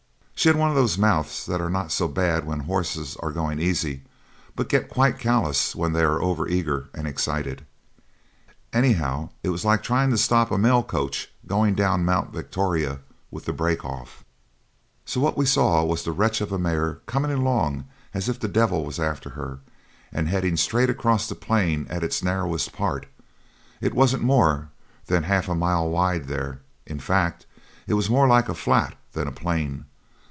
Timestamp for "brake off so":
13.53-15.21